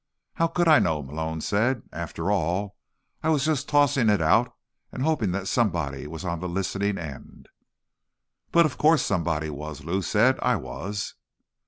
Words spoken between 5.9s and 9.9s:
was on the listening end." "But of course somebody was,"